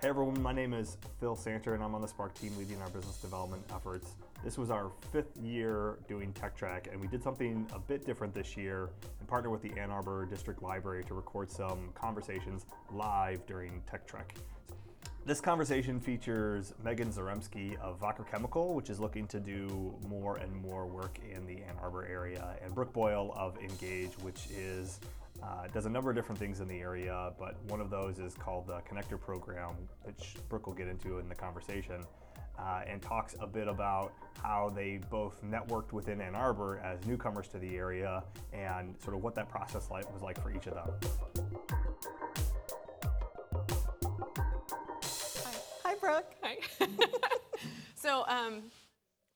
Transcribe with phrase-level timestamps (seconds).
[0.00, 2.88] Hey everyone, my name is Phil Santer and I'm on the Spark team leading our
[2.88, 4.12] business development efforts.
[4.42, 8.32] This was our fifth year doing Tech Trek and we did something a bit different
[8.32, 13.44] this year and partnered with the Ann Arbor District Library to record some conversations live
[13.44, 14.34] during Tech Trek.
[15.26, 20.50] This conversation features Megan Zaremski of Wacker Chemical, which is looking to do more and
[20.62, 24.98] more work in the Ann Arbor area, and Brooke Boyle of Engage, which is
[25.42, 28.34] uh, does a number of different things in the area, but one of those is
[28.34, 32.02] called the Connector Program, which Brooke will get into in the conversation,
[32.58, 37.48] uh, and talks a bit about how they both networked within Ann Arbor as newcomers
[37.48, 40.74] to the area and sort of what that process like, was like for each of
[40.74, 40.90] them.
[45.84, 46.34] Hi, Brooke.
[46.42, 46.58] Hi.
[47.94, 48.62] so um,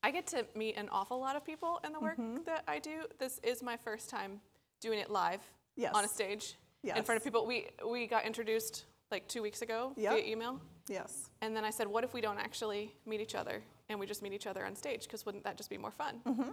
[0.03, 2.43] I get to meet an awful lot of people in the work Mm-hmm.
[2.45, 3.05] that I do.
[3.19, 4.39] This is my first time
[4.79, 5.41] doing it live
[5.75, 5.93] Yes.
[5.93, 7.45] on a stage in front of people.
[7.45, 10.13] We we got introduced like two weeks ago Yep.
[10.13, 11.29] via email, Yes.
[11.41, 14.21] and then I said, "What if we don't actually meet each other and we just
[14.21, 15.03] meet each other on stage?
[15.03, 16.51] Because wouldn't that just be more fun?" Mm-hmm.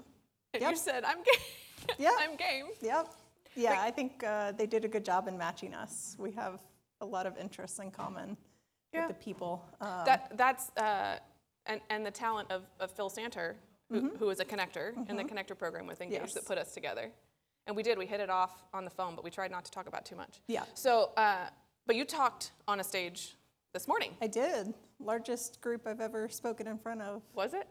[0.55, 1.43] And you said, "I'm game.
[1.99, 2.13] Yep.
[2.21, 3.07] I'm game." Yep.
[3.55, 6.17] Yeah, I think uh, they did a good job in matching us.
[6.19, 6.61] We have
[7.01, 8.37] a lot of interests in common
[8.93, 9.07] Yeah.
[9.07, 9.63] with the people.
[9.81, 11.19] Um, That that's uh,
[11.67, 13.57] and and the talent of, of Phil Santer,
[13.91, 16.25] who, who is a connector in the connector program with Engage Mm-hmm.
[16.27, 16.35] Yes.
[16.35, 17.11] that put us together,
[17.67, 17.99] and we did.
[17.99, 20.17] We hit it off on the phone, but we tried not to talk about too
[20.17, 20.41] much.
[20.49, 20.65] Yeah.
[20.75, 21.47] So, uh,
[21.87, 23.37] but you talked on a stage
[23.73, 24.75] this morning, I did.
[25.01, 27.23] Largest group I've ever spoken in front of.
[27.35, 27.67] was it?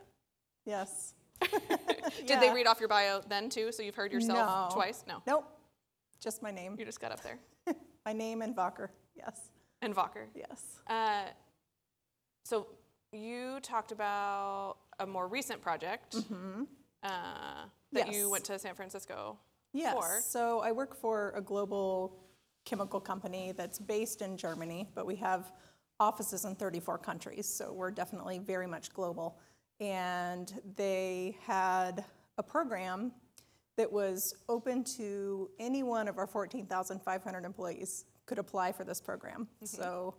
[0.66, 1.14] Yes.
[2.28, 3.72] Did they read off your bio then too?
[3.72, 4.76] So you've heard yourself No.
[4.76, 5.04] twice?
[5.08, 5.24] No.
[5.26, 5.48] Nope.
[6.20, 6.76] Just my name.
[6.78, 7.40] You just got up there.
[8.06, 8.90] My name and Wacker.
[9.16, 9.40] Yes.
[9.82, 10.26] And Wacker.
[10.36, 10.62] Yes.
[10.88, 11.24] Uh,
[12.46, 12.68] so
[13.12, 16.16] you talked about a more recent project
[17.04, 17.10] uh,
[17.92, 19.38] that you went to San Francisco
[19.74, 19.94] Yes.
[19.94, 20.20] for.
[20.22, 22.18] So I work for a global
[22.66, 25.52] chemical company that's based in Germany, but we have
[26.00, 29.40] offices in 34 countries, so we're definitely very much global.
[29.80, 32.04] And they had
[32.38, 33.12] a program
[33.78, 39.48] that was open to any one of our 14,500 employees could apply for this program.
[39.64, 40.16] So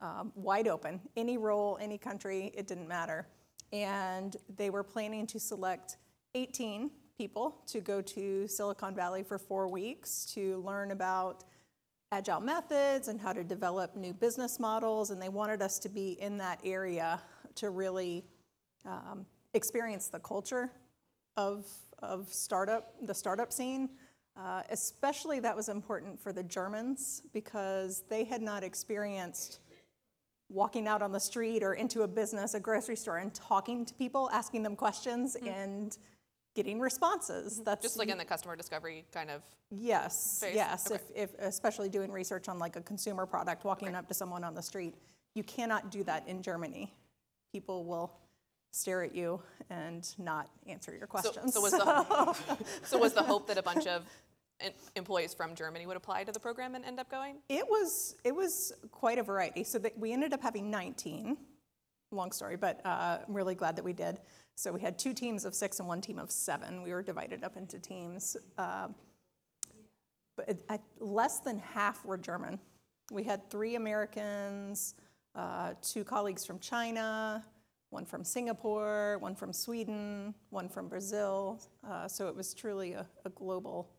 [0.00, 3.26] um, wide open, any role, any country, it didn't matter.
[3.72, 5.96] And they were planning to select
[6.34, 11.44] 18 people to go to Silicon Valley for four weeks to learn about
[12.12, 15.10] agile methods and how to develop new business models.
[15.10, 17.20] And they wanted us to be in that area
[17.56, 18.24] to really
[18.84, 20.70] um, experience the culture
[21.36, 21.66] of,
[22.02, 23.88] of startup, the startup scene.
[24.36, 29.60] Uh, especially that was important for the Germans because they had not experienced
[30.50, 33.94] walking out on the street or into a business, a grocery store, and talking to
[33.94, 35.96] people, asking them questions, and
[36.56, 37.60] getting responses.
[37.62, 39.42] That's Just like in the customer discovery kind of.
[39.70, 40.54] yes, phase?
[40.56, 40.90] yes.
[40.90, 41.00] Okay.
[41.14, 44.54] If, if especially doing research on like a consumer product, walking up to someone on
[44.54, 44.94] the street,
[45.34, 46.92] you cannot do that in Germany.
[47.52, 48.10] People will
[48.72, 49.40] stare at you
[49.70, 51.54] and not answer your questions.
[51.54, 52.36] so was the
[52.84, 54.02] so was the hope that a bunch of
[54.96, 57.36] employees from Germany would apply to the program and end up going?
[57.50, 59.62] It was it was quite a variety.
[59.62, 61.36] So that we ended up having 19.
[62.12, 64.20] Long story, but uh, I'm really glad that we did.
[64.56, 66.82] So we had two teams of six and one team of seven.
[66.82, 68.38] We were divided up into teams.
[68.56, 68.88] Uh,
[70.34, 72.58] but it, I, less than half were German.
[73.10, 74.94] We had three Americans,
[75.34, 77.44] uh, two colleagues from China,
[77.90, 81.60] one from Singapore, one from Sweden, one from Brazil.
[81.86, 83.90] Uh, so it was truly a, a global,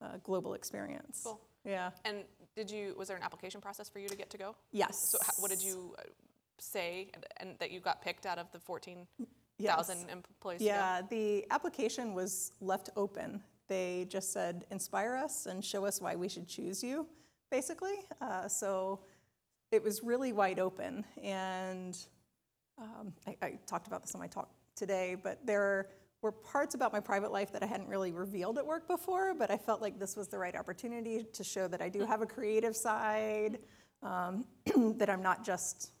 [0.00, 1.22] uh, global experience.
[1.24, 1.40] Cool.
[1.64, 1.90] Yeah.
[2.04, 2.18] And
[2.54, 4.54] did you was there an application process for you to get to go?
[4.70, 4.98] Yes.
[5.10, 6.02] So how, what did you uh,
[6.58, 8.60] say and, and that you got picked out of the
[9.58, 10.06] 14,000 Yes.
[10.12, 10.60] employees?
[10.60, 13.42] Yeah, the application was left open.
[13.68, 17.06] They just said, inspire us and show us why we should choose you,
[17.50, 18.04] basically.
[18.20, 19.00] Uh, so
[19.72, 21.04] it was really wide open.
[21.22, 21.96] And
[22.78, 25.88] um, I, I talked about this in my talk today, but there
[26.22, 29.50] were parts about my private life that I hadn't really revealed at work before, but
[29.50, 32.26] I felt like this was the right opportunity to show that I do have a
[32.26, 33.58] creative side,
[34.02, 34.44] um,
[34.98, 35.92] that I'm not just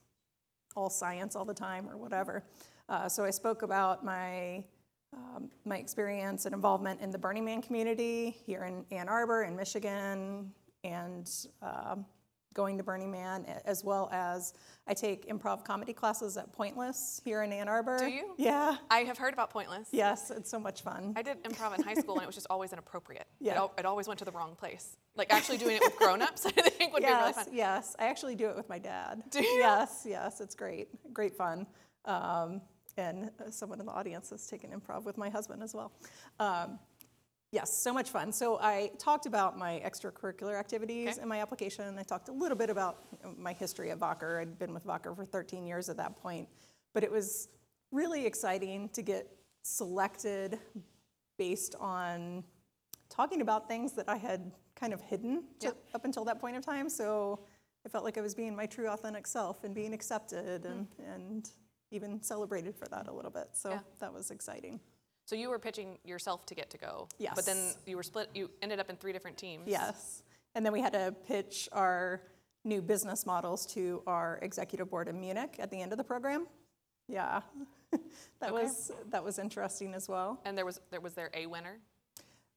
[0.76, 2.44] all science all the time or whatever.
[2.88, 4.64] Uh, so I spoke about my
[5.12, 9.56] um, my experience and involvement in the Burning Man community here in Ann Arbor, in
[9.56, 10.52] Michigan,
[10.84, 11.30] and
[11.62, 12.04] um,
[12.52, 14.52] going to Burning Man, as well as
[14.86, 17.98] I take improv comedy classes at Pointless here in Ann Arbor.
[17.98, 18.34] Do you?
[18.36, 18.76] Yeah.
[18.90, 19.88] I have heard about Pointless.
[19.90, 21.14] Yes, it's so much fun.
[21.16, 23.26] I did improv in high school and it was just always inappropriate.
[23.40, 23.54] It, Yeah.
[23.56, 24.96] al- it always went to the wrong place.
[25.16, 27.46] Like actually doing it with grown-ups, I think would be really yes, fun.
[27.52, 27.96] yes.
[27.98, 29.22] I actually do it with my dad.
[29.30, 29.58] Do you?
[29.58, 30.40] Yes, yes.
[30.40, 30.88] It's great.
[31.12, 31.66] Great fun.
[32.06, 32.60] Um,
[32.96, 35.92] and uh, someone in the audience has taken improv with my husband as well.
[36.40, 36.78] Um,
[37.52, 38.32] Yes, so much fun.
[38.32, 41.22] So I talked about my extracurricular activities Okay.
[41.22, 41.96] in my application.
[41.96, 43.04] I talked a little bit about
[43.38, 44.40] my history at Wacker.
[44.42, 46.48] I'd been with Wacker for 13 years at that point.
[46.92, 47.48] But it was
[47.92, 49.28] really exciting to get
[49.62, 50.58] selected
[51.38, 52.42] based on
[53.08, 55.76] talking about things that I had kind of hidden to, Yep.
[55.94, 56.90] up until that point of time.
[56.90, 57.38] So
[57.86, 61.48] I felt like I was being my true authentic self and being accepted and, and
[61.90, 63.48] even celebrated for that a little bit.
[63.52, 63.80] So Yeah.
[64.00, 64.80] that was exciting.
[65.24, 67.08] So you were pitching yourself to get to go.
[67.18, 67.32] Yes.
[67.34, 68.30] But then you were split.
[68.34, 69.64] You ended up in three different teams.
[69.66, 70.22] Yes.
[70.54, 72.22] And then we had to pitch our
[72.64, 76.46] new business models to our executive board in Munich at the end of the program.
[77.08, 77.42] Yeah.
[77.92, 78.00] that
[78.50, 78.52] Okay.
[78.52, 80.40] was that was interesting as well.
[80.44, 81.78] And there was there was there a winner.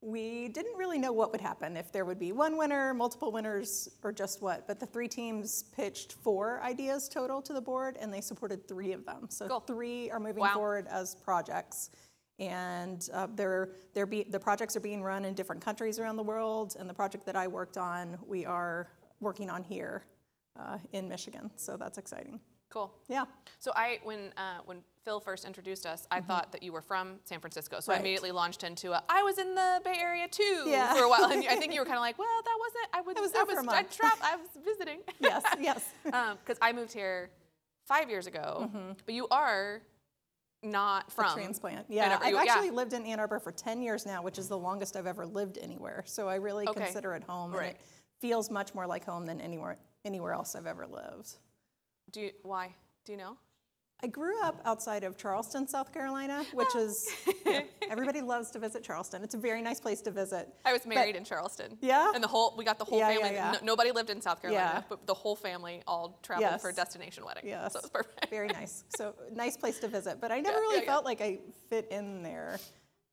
[0.01, 3.89] We didn't really know what would happen if there would be one winner, multiple winners,
[4.01, 4.65] or just what.
[4.65, 8.93] But the three teams pitched four ideas total to the board, and they supported three
[8.93, 9.27] of them.
[9.29, 9.59] So Cool.
[9.59, 10.53] three are moving Wow.
[10.53, 11.89] forward as projects,
[12.39, 16.23] and uh, they're they're be, the projects are being run in different countries around the
[16.23, 16.77] world.
[16.79, 18.87] And the project that I worked on, we are
[19.19, 20.05] working on here
[20.57, 21.51] uh, in Michigan.
[21.57, 22.39] So that's exciting.
[22.69, 22.93] Cool.
[23.09, 23.25] Yeah.
[23.59, 27.15] So I, when uh, when Phil first introduced us, I thought that you were from
[27.23, 27.79] San Francisco.
[27.79, 28.01] So I Mm-hmm.
[28.05, 30.93] Immediately launched into a, I was in the Bay Area too Yeah.
[30.93, 32.87] for a while, and I think you were kind of like, well, that wasn't.
[32.93, 33.17] I was.
[33.17, 34.21] I was there for a I trapped.
[34.23, 34.99] I was visiting.
[35.19, 35.43] Yes.
[35.59, 35.89] yes.
[36.03, 37.29] Because I moved here
[37.87, 38.69] five years ago,
[39.05, 39.81] but you are
[40.63, 41.79] not from transplant.
[41.79, 42.25] Ann Yeah, Arbor.
[42.25, 42.51] I've You- yeah.
[42.53, 45.25] actually lived in Ann Arbor for 10 years now, which is the longest I've ever
[45.25, 46.03] lived anywhere.
[46.05, 46.83] So I really Okay.
[46.83, 47.67] consider it home, Right.
[47.69, 47.81] and it
[48.19, 51.29] feels much more like home than anywhere anywhere else I've ever lived.
[52.11, 52.73] Do you, why?
[53.05, 53.37] Do you know?
[54.01, 56.79] I grew up outside of Charleston, South Carolina, which oh.
[56.79, 57.09] is
[57.45, 59.23] yeah, everybody loves to visit Charleston.
[59.23, 60.47] It's a very nice place to visit.
[60.63, 61.77] I was married in Charleston.
[61.81, 62.11] Yeah?
[62.15, 63.33] And the whole we got the whole Yeah, yeah, family.
[63.35, 63.51] yeah.
[63.51, 64.83] no- nobody lived in South Carolina, Yeah.
[64.87, 67.43] but the whole family all traveled for a destination wedding.
[67.45, 68.29] Yes, So it was perfect.
[68.29, 68.85] very nice.
[68.95, 70.91] So nice place to visit, but I never Yeah, really yeah, yeah.
[70.91, 72.57] felt like I fit in there.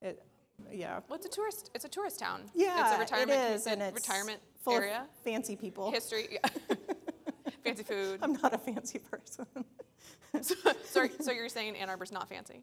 [0.03, 0.23] It,
[0.71, 1.00] yeah.
[1.09, 1.71] Well, it's a tourist.
[1.75, 2.43] It's a tourist town.
[2.55, 3.31] Yeah, It's a retirement.
[3.41, 5.06] it is, and it's retirement full area.
[5.25, 5.91] fancy people.
[5.91, 6.29] History.
[6.31, 6.77] Yeah.
[7.66, 8.20] fancy food.
[8.22, 9.46] I'm not a fancy person.
[10.40, 10.54] so,
[10.84, 12.62] so, so you're saying Ann Arbor's not fancy?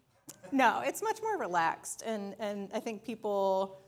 [0.52, 3.80] No, it's much more relaxed, and and I think people.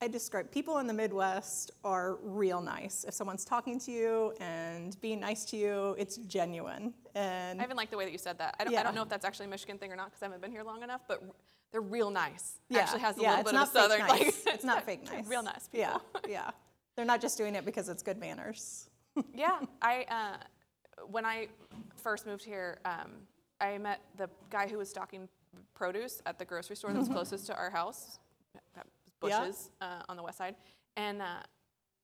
[0.00, 3.04] I describe people in the Midwest are real nice.
[3.06, 6.92] If someone's talking to you and being nice to you, it's genuine.
[7.14, 8.56] And I even like the way that you said that.
[8.58, 10.24] I don't, I don't know if that's actually a Michigan thing or not because I
[10.24, 11.22] haven't been here long enough, but
[11.70, 12.58] they're real nice.
[12.68, 14.20] yeah, Actually has a yeah, little bit not of a southern fake like.
[14.22, 14.42] nice.
[14.46, 15.26] it's not fake nice.
[15.28, 16.02] Real nice people.
[16.14, 16.50] Yeah, yeah.
[16.96, 18.88] They're not just doing it because it's good manners.
[19.34, 20.36] Yeah, I uh,
[21.10, 21.48] when I
[21.96, 23.12] first moved here, um,
[23.60, 25.28] I met the guy who was stocking
[25.74, 28.18] produce at the grocery store that was closest to our house,
[29.20, 29.40] was Yeah.
[29.40, 30.56] Busch's uh, on the west side,
[30.96, 31.42] and uh,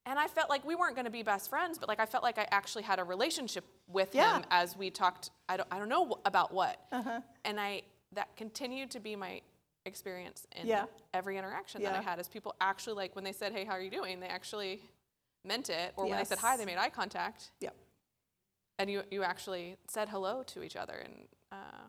[0.06, 2.22] and I felt like we weren't going to be best friends, but like I felt
[2.24, 4.36] like I actually had a relationship with Yeah.
[4.38, 5.30] him as we talked.
[5.48, 7.20] I don't I don't know about what, Uh-huh.
[7.44, 7.82] and I
[8.12, 9.40] that continued to be my
[9.86, 10.84] experience in Yeah.
[11.14, 12.18] every interaction that I had.
[12.18, 14.82] Is people actually like when they said, "Hey, how are you doing?" They actually
[15.44, 17.74] meant it, or when they said hi, they made eye contact Yep.
[18.78, 21.14] and you you actually said hello to each other and
[21.52, 21.84] uh,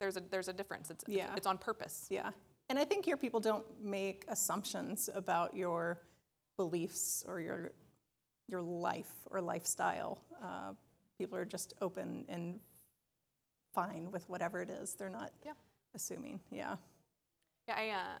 [0.00, 1.34] there's a there's a difference it's Yeah.
[1.36, 2.30] it's on purpose Yeah.
[2.68, 6.00] And I think here people don't make assumptions about your
[6.56, 7.72] beliefs or your
[8.48, 10.22] your life or lifestyle.
[10.42, 10.74] Uh,
[11.18, 12.60] people are just open and
[13.74, 14.94] fine with whatever it is.
[14.94, 15.54] They're not Yeah.
[15.94, 16.40] assuming.
[16.50, 16.76] Yeah.
[17.68, 18.18] yeah I uh,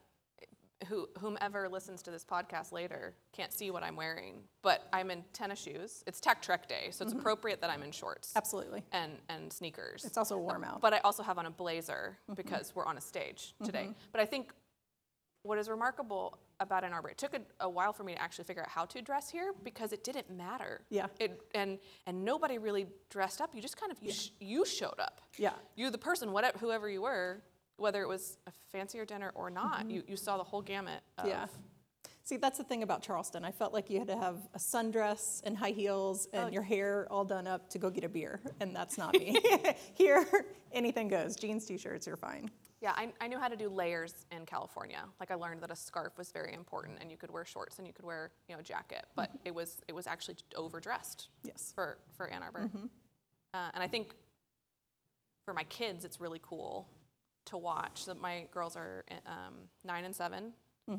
[0.88, 5.24] who whomever listens to this podcast later can't see what I'm wearing but I'm in
[5.32, 7.20] tennis shoes it's Tech Trek Day so it's mm-hmm.
[7.20, 8.82] appropriate that I'm in shorts Absolutely.
[8.92, 10.80] and and sneakers It's also warm out.
[10.80, 12.34] but I also have on a blazer mm-hmm.
[12.34, 13.64] because we're on a stage mm-hmm.
[13.66, 14.52] today but I think
[15.42, 18.44] what is remarkable about Ann Arbor, it took a, a while for me to actually
[18.44, 20.82] figure out how to dress here because it didn't matter.
[20.90, 21.06] Yeah.
[21.18, 23.54] It and and nobody really dressed up.
[23.54, 25.22] You just kind of you, sh- you showed up.
[25.38, 25.52] Yeah.
[25.76, 27.42] You the person, whatever whoever you were,
[27.80, 29.90] whether it was a fancier dinner or not, mm-hmm.
[29.90, 31.02] you, you saw the whole gamut.
[31.18, 31.46] Of, Yeah.
[32.22, 33.44] See, that's the thing about Charleston.
[33.44, 36.52] I felt like you had to have a sundress and high heels and oh.
[36.52, 39.36] your hair all done up to go get a beer, and that's not me.
[39.94, 40.24] Here,
[40.70, 41.34] anything goes.
[41.34, 42.50] Jeans, t-shirts, you're fine.
[42.80, 45.02] Yeah, I, I knew how to do layers in California.
[45.18, 47.86] Like I learned that a scarf was very important, and you could wear shorts and
[47.86, 49.48] you could wear you know a jacket, but mm-hmm.
[49.48, 51.28] it was it was actually overdressed.
[51.42, 51.72] Yes.
[51.74, 52.86] For for Ann Arbor, mm-hmm.
[53.54, 54.14] uh, and I think
[55.44, 56.88] for my kids, it's really cool
[57.46, 58.04] to watch.
[58.04, 59.54] So my girls are um,
[59.84, 60.52] nine and 7
[60.88, 60.94] uh,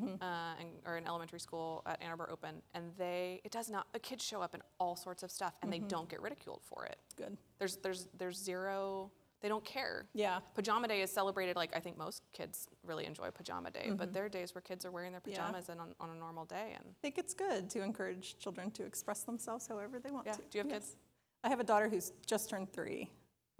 [0.58, 3.92] and are in elementary school at Ann Arbor Open, and they it does not.
[3.92, 6.86] The kids show up in all sorts of stuff, and they don't get ridiculed for
[6.86, 6.96] it.
[7.16, 7.36] Good.
[7.58, 9.10] There's there's there's zero.
[9.42, 10.06] They don't care.
[10.14, 10.38] Yeah.
[10.54, 14.24] Pajama Day is celebrated like I think most kids really enjoy Pajama Day, but there
[14.24, 15.30] are days where kids are wearing their Mm-hmm.
[15.32, 15.38] Yeah.
[15.46, 16.72] pajamas and on, on a normal day.
[16.76, 20.32] And I think it's good to encourage children to express themselves however they want yeah,
[20.34, 20.38] to.
[20.48, 20.82] do you have Yes.
[20.84, 20.96] kids?
[21.44, 23.10] I have a daughter who's just turned three.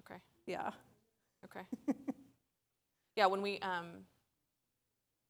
[0.00, 0.70] Okay, Yeah.
[1.44, 1.66] okay.
[3.16, 4.06] yeah, when we um,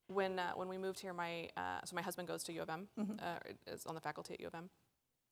[0.09, 2.71] when uh, when we moved here, my uh, so my husband goes to U of
[2.71, 2.89] M,
[3.21, 4.71] uh, is on the faculty at U of M,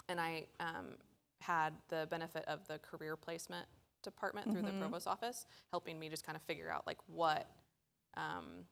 [0.08, 0.96] and I um,
[1.40, 3.66] had the benefit of the career placement
[4.02, 7.46] department through the provost office, helping me just kind of figure out like what
[8.16, 8.64] um,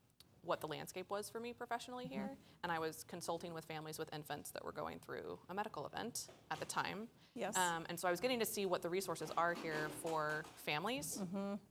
[0.43, 2.31] what the landscape was for me professionally here.
[2.63, 6.27] And I was consulting with families with infants that were going through a medical event
[6.51, 7.07] at the time.
[7.35, 7.55] Yes.
[7.57, 11.21] Um, and so I was getting to see what the resources are here for families,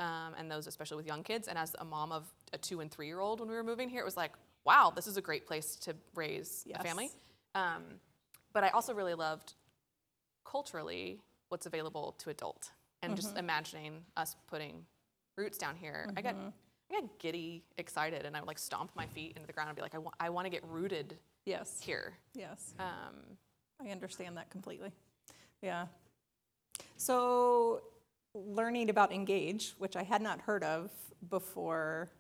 [0.01, 1.49] um, and those especially with young kids.
[1.49, 3.89] And as a mom of a two and three year old when we were moving
[3.89, 4.33] here, it was like,
[4.65, 7.05] wow, this is a great place to raise a family.
[7.05, 7.15] Yes.
[7.55, 7.83] Um,
[8.53, 9.55] but I also really loved
[10.45, 12.71] culturally what's available to adult
[13.03, 14.85] and just imagining us putting
[15.37, 16.09] roots down here.
[16.17, 16.35] I got
[16.91, 19.77] I got giddy excited and I would like stomp my feet into the ground and
[19.77, 21.81] be like, I, wa- I want to get rooted Yes.
[21.81, 22.15] here.
[22.35, 22.75] Yes.
[22.79, 23.15] Um,
[23.85, 24.93] I understand that completely.
[25.63, 25.87] Yeah.
[26.97, 27.83] So,
[28.35, 30.91] learning about Engage, which I had not heard of
[31.31, 32.11] before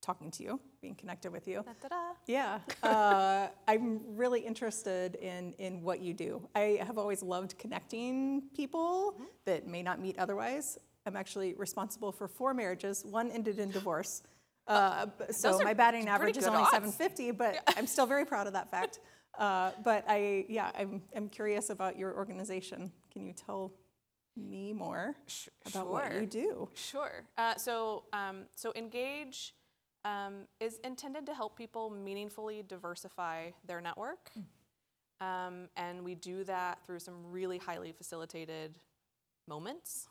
[0.00, 1.64] talking to you, being connected with you.
[1.82, 2.12] da-da-da.
[2.26, 6.48] Yeah, uh, I'm really interested in, in what you do.
[6.54, 10.78] I have always loved connecting people that may not meet otherwise.
[11.06, 13.04] I'm actually responsible for four marriages.
[13.04, 14.22] One ended in divorce.
[14.68, 16.72] Uh, so my batting average is only odds.
[16.72, 18.98] 750, but I'm still very proud of that fact.
[19.38, 22.90] Uh, but I, yeah, I'm, I'm curious about your organization.
[23.12, 23.70] Can you tell
[24.34, 25.14] me more
[25.66, 26.68] about what you do?
[26.74, 27.24] Sure.
[27.36, 29.54] Uh, so, um, so Engage
[30.06, 34.30] um, is intended to help people meaningfully diversify their network,
[35.20, 38.78] um, and we do that through some really highly facilitated
[39.48, 40.08] moments.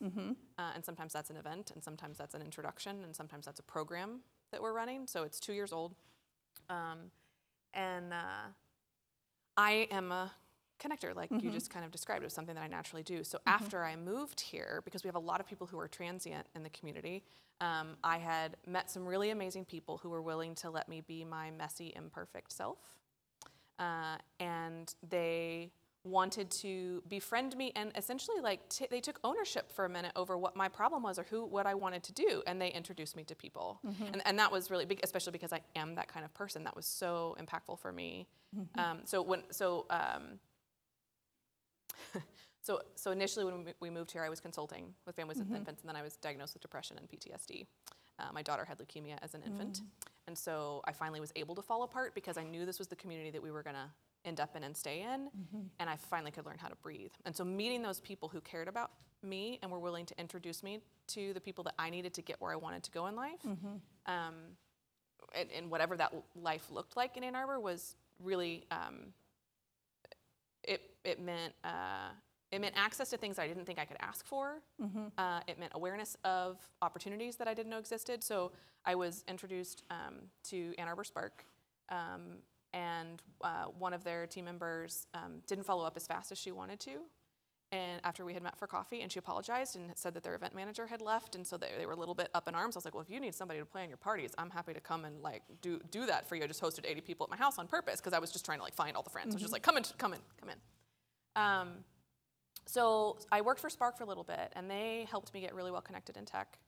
[0.57, 3.63] Uh, and sometimes that's an event, and sometimes that's an introduction, and sometimes that's a
[3.63, 5.07] program that we're running.
[5.07, 5.95] So it's two years old,
[6.69, 7.11] um,
[7.73, 8.47] and uh,
[9.57, 10.31] I am a
[10.79, 12.21] connector, like you just kind of described.
[12.21, 13.23] It was something that I naturally do.
[13.23, 16.47] So after I moved here, because we have a lot of people who are transient
[16.55, 17.23] in the community,
[17.61, 21.23] um, I had met some really amazing people who were willing to let me be
[21.23, 22.77] my messy, imperfect self.
[23.79, 25.71] Uh, and they
[26.05, 30.37] wanted to befriend me and essentially like t- they took ownership for a minute over
[30.37, 33.23] what my problem was or who what I wanted to do and they introduced me
[33.25, 33.79] to people.
[34.13, 36.63] And, and that was really big especially because I am that kind of person.
[36.63, 38.27] That was so impactful for me.
[38.77, 40.39] Um, so when so um,
[42.61, 45.89] so so initially when we- moved here I was consulting with families with infants and
[45.89, 47.65] then I was diagnosed with depression and PTSD
[48.19, 49.81] uh, my daughter had leukemia as an infant.
[50.27, 52.95] And so I finally was able to fall apart because I knew this was the
[52.95, 53.89] community that we were going to
[54.25, 55.29] end up in and stay in
[55.79, 58.67] and I finally could learn how to breathe and so meeting those people who cared
[58.67, 58.91] about
[59.23, 62.39] me and were willing to introduce me to the people that I needed to get
[62.41, 63.39] where I wanted to go in life
[64.05, 64.35] um,
[65.33, 69.13] and, and whatever that life looked like in Ann Arbor was really um,
[70.63, 72.09] it, it meant uh,
[72.51, 74.61] it meant access to things I didn't think I could ask for.
[75.17, 78.23] Uh, it meant awareness of opportunities that I didn't know existed.
[78.23, 78.51] So
[78.85, 80.15] I was introduced um,
[80.45, 81.43] to Ann Arbor Spark,
[81.89, 82.37] um,
[82.75, 86.51] and uh, one of their team members um, didn't follow up as fast as she
[86.51, 86.91] wanted to.
[87.71, 90.53] And after we had met for coffee, and she apologized and said that their event
[90.53, 92.75] manager had left, and so they, they were a little bit up in arms.
[92.75, 94.79] I was like, well, if you need somebody to plan your parties, I'm happy to
[94.79, 96.43] come and like do do that for you.
[96.43, 98.59] I just hosted 80 people at my house on purpose because I was just trying
[98.59, 99.33] to like find all the friends.
[99.33, 100.55] I was just like, come in, come in, come in.
[101.35, 101.69] Um,
[102.65, 105.71] so I worked for Spark for a little bit, and they helped me get really
[105.71, 106.59] well connected in tech.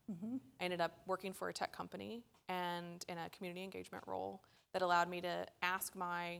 [0.60, 4.42] I ended up working for a tech company and in a community engagement role
[4.78, 6.40] that allowed me to ask my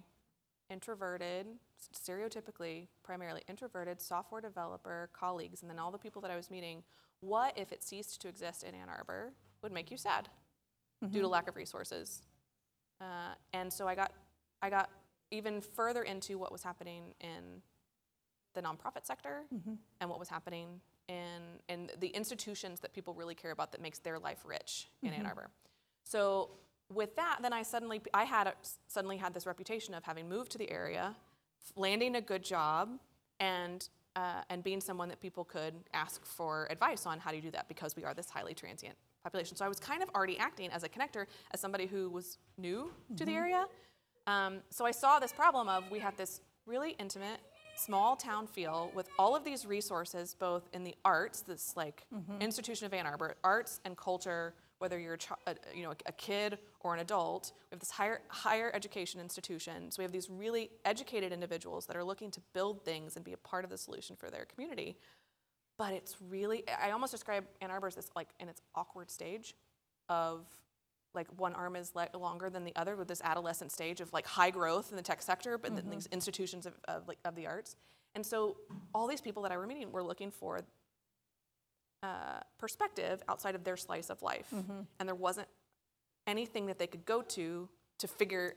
[0.70, 1.48] introverted,
[1.92, 6.84] stereotypically primarily introverted software developer colleagues, and then all the people that I was meeting,
[7.22, 10.30] what if it ceased to exist in Ann Arbor would make you sad
[11.02, 11.32] due to mm-hmm.
[11.32, 12.22] lack of resources.
[13.02, 14.12] Uh, and so I got,
[14.62, 14.92] I got
[15.32, 17.64] even further into what was happening in
[18.54, 19.74] the nonprofit sector mm-hmm.
[20.00, 20.80] and what was happening
[21.10, 25.10] in, in the institutions that people really care about that makes their life rich in
[25.10, 25.28] Ann mm-hmm.
[25.30, 25.50] Arbor.
[26.04, 26.52] So
[26.94, 28.54] with that, then I suddenly I had a,
[28.88, 31.16] suddenly had this reputation of having moved to the area,
[31.76, 32.90] landing a good job,
[33.40, 37.42] and uh, and being someone that people could ask for advice on how do you
[37.42, 39.56] do that because we are this highly transient population.
[39.56, 42.92] So I was kind of already acting as a connector, as somebody who was new
[43.16, 43.66] to the area.
[44.26, 47.40] Um, so I saw this problem of we have this really intimate,
[47.76, 52.08] small town feel with all of these resources, both in the arts, this like
[52.42, 55.18] institution of Ann Arbor, arts and culture, whether you're
[55.48, 57.54] a, you know, a kid or an adult.
[57.72, 59.92] We have this higher, higher education institution.
[59.92, 63.34] So we have these really educated individuals that are looking to build things and be
[63.34, 64.98] a part of the solution for their community.
[65.78, 69.56] But it's really, I almost describe Ann Arbor as this like in its awkward stage
[70.10, 70.46] of
[71.14, 74.52] like one arm is longer than the other with this adolescent stage of like high
[74.52, 75.94] growth in the tech sector, but then mm-hmm.
[75.94, 77.76] these institutions of, of, like, of the arts.
[78.14, 78.58] And so
[78.94, 80.62] all these people that I were meeting were looking for
[82.04, 84.48] uh, perspective outside of their slice of life.
[85.00, 85.48] And there wasn't
[86.26, 88.54] anything that they could go to to figure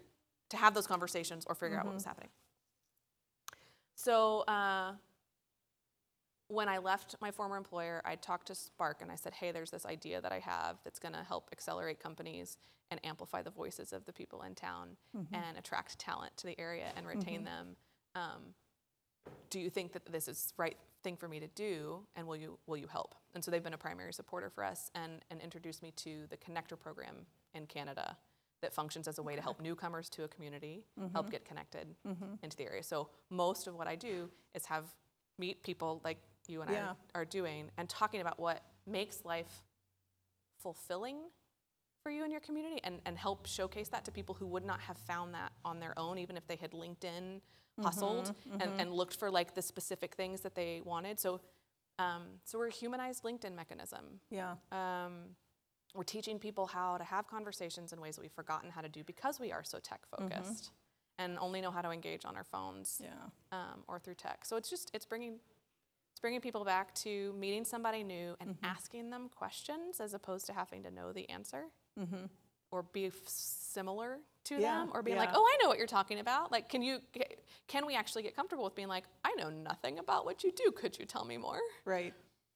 [0.50, 2.30] to have those conversations or figure out what was happening.
[3.94, 4.92] So uh,
[6.48, 9.70] when I left my former employer, I talked to Spark and I said, "Hey, there's
[9.70, 12.58] this idea that I have that's going to help accelerate companies
[12.90, 14.96] and amplify the voices of the people in town
[15.32, 17.76] and attract talent to the area and retain them.
[18.16, 18.54] Um,
[19.48, 22.58] do you think that this is right thing for me to do and will you
[22.66, 23.14] will you help?
[23.34, 26.36] And so they've been a primary supporter for us and and introduced me to the
[26.36, 28.16] connector program in canada
[28.62, 31.30] that functions as a way to help newcomers to a community help mm-hmm.
[31.32, 32.34] get connected mm-hmm.
[32.42, 32.82] into the area.
[32.82, 34.84] So most of what i do is have
[35.38, 36.94] meet people like you and Yeah.
[37.14, 39.62] i are doing and talking about what makes life
[40.58, 41.18] fulfilling
[42.02, 44.80] for you and your community and, and help showcase that to people who would not
[44.80, 47.40] have found that on their own even if they had linkedin
[47.82, 51.18] hustled And, and looked for like the specific things that they wanted.
[51.20, 51.40] So
[51.98, 54.20] um, so we're a humanized linkedin mechanism.
[54.30, 54.54] Yeah.
[54.72, 55.36] um,
[55.94, 59.02] we're teaching people how to have conversations in ways that we've forgotten how to do
[59.04, 60.70] because we are so tech focused
[61.18, 63.10] and only know how to engage on our phones Yeah.
[63.52, 64.44] um, or through tech.
[64.44, 65.40] So it's just it's bringing
[66.12, 70.52] it's bringing people back to meeting somebody new and asking them questions as opposed to
[70.52, 71.64] having to know the answer
[72.70, 75.86] or be f- similar to Yeah, them or being like, oh, I know what you're
[75.86, 76.50] talking about.
[76.52, 76.98] Like, can you
[77.68, 80.70] can we actually get comfortable with being like, I know nothing about what you do.
[80.72, 81.58] Could you tell me more?
[81.84, 82.14] Right.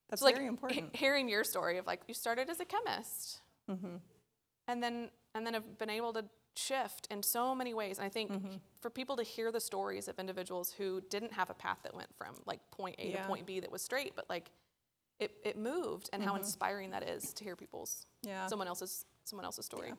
[0.08, 0.94] That's So, like very important.
[0.96, 3.40] hearing your story of like you started as a chemist,
[3.70, 3.96] Mm-hmm.
[4.68, 6.24] and then and then have been able to
[6.56, 7.98] shift in so many ways.
[7.98, 8.56] And I think Mm-hmm.
[8.80, 12.08] for people to hear the stories of individuals who didn't have a path that went
[12.16, 13.22] from like point A Yeah.
[13.22, 14.50] to point B that was straight, but like
[15.20, 18.28] it, it moved, and how inspiring that is to hear people's Mm-hmm.
[18.30, 18.46] Yeah.
[18.46, 19.92] someone else's someone else's story.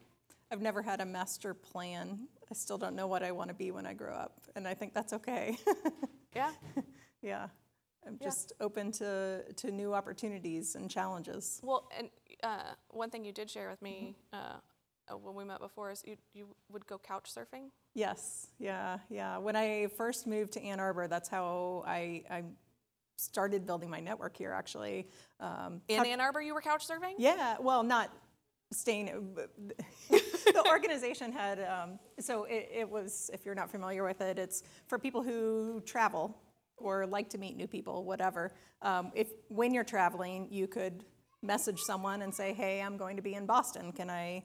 [0.52, 2.28] I've never had a master plan.
[2.50, 4.74] I still don't know what I want to be when I grow up, and I
[4.74, 5.58] think that's okay.
[6.36, 6.52] Yeah.
[7.22, 7.48] yeah.
[8.06, 8.28] I'm Yeah.
[8.28, 11.62] just open to, to new opportunities and challenges.
[11.64, 12.10] Well, and
[12.44, 14.54] uh, one thing you did share with me Mm-hmm.
[14.56, 14.60] uh,
[15.14, 17.70] uh, when we met before is you you would go couch surfing.
[17.94, 19.38] Yes, yeah, yeah.
[19.38, 22.44] When I first moved to Ann Arbor, that's how I, I
[23.16, 25.08] started building my network here, actually.
[25.40, 27.14] Um, In Ann Arbor, you were couch surfing.
[27.18, 28.10] Yeah, well, not
[28.72, 29.36] staying.
[30.10, 34.64] the organization had, um, so it, it was, if you're not familiar with it, it's
[34.88, 36.38] for people who travel
[36.78, 38.54] or like to meet new people, whatever.
[38.82, 41.04] Um, if when you're traveling, you could
[41.42, 43.92] message someone and say, "Hey, I'm going to be in Boston.
[43.92, 44.44] Can I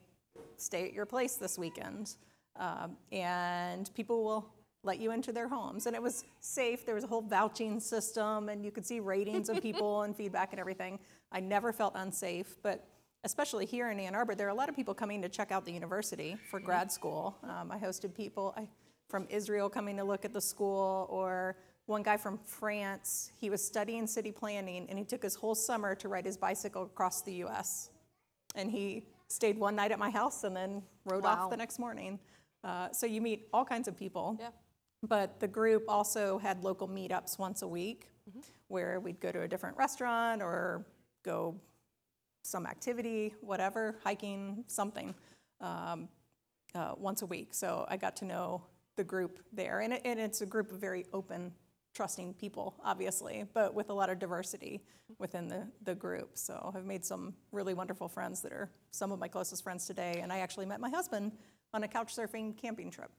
[0.56, 2.16] stay at your place this weekend?"
[2.56, 5.86] Um, and people will let you into their homes.
[5.86, 6.86] And it was safe.
[6.86, 10.52] There was a whole vouching system, and you could see ratings of people and feedback
[10.52, 10.98] and everything.
[11.32, 12.86] I never felt unsafe, but
[13.24, 15.64] especially here in Ann Arbor, there are a lot of people coming to check out
[15.64, 17.36] the university for grad school.
[17.42, 18.66] Um, I hosted people I,
[19.08, 21.56] from Israel coming to look at the school, or
[21.86, 23.32] one guy from France.
[23.38, 26.84] He was studying city planning, and he took his whole summer to ride his bicycle
[26.84, 27.90] across the U.S.
[28.54, 31.44] And he stayed one night at my house and then rode Wow.
[31.44, 32.18] off the next morning.
[32.64, 34.36] Uh, so you meet all kinds of people.
[34.40, 34.48] Yeah.
[35.02, 38.06] But the group also had local meetups once a week
[38.68, 40.84] where we'd go to a different restaurant or
[41.24, 41.54] go
[42.42, 45.14] some activity, whatever, hiking, something,
[45.60, 46.08] um,
[46.74, 47.52] uh, once a week.
[47.52, 48.62] So I got to know
[48.96, 49.80] the group there.
[49.80, 51.52] And, it, and it's a group of very open,
[51.94, 54.82] trusting people, obviously, but with a lot of diversity
[55.18, 56.30] within the, the group.
[56.34, 60.20] So I've made some really wonderful friends that are some of my closest friends today.
[60.22, 61.32] And I actually met my husband
[61.72, 63.10] on a couch surfing camping trip.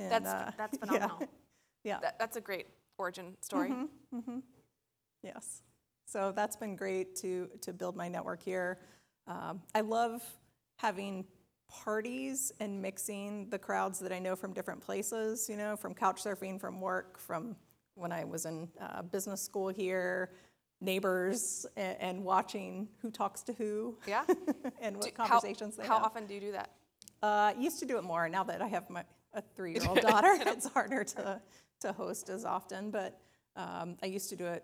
[0.00, 1.28] And, That's uh, that's phenomenal.
[1.84, 1.98] Yeah.
[2.00, 2.66] That, that's a great
[2.98, 3.70] origin story.
[3.70, 4.38] Mm-hmm.
[5.22, 5.62] Yes.
[6.12, 8.78] So that's been great to, to build my network here.
[9.26, 10.22] Um, I love
[10.76, 11.24] having
[11.70, 16.22] parties and mixing the crowds that I know from different places, you know, from couch
[16.22, 17.56] surfing, from work, from
[17.94, 20.32] when I was in uh, business school here,
[20.82, 24.24] neighbors, and, and watching who talks to who Yeah.
[24.82, 25.98] and what Do- how- conversations they How have.
[26.00, 26.72] How often do you do that?
[27.22, 28.28] Uh, used to do it more.
[28.28, 31.40] Now that I have my a three-year-old daughter, it's harder to
[31.80, 32.90] to host as often.
[32.90, 33.18] But
[33.56, 34.62] um, I used to do it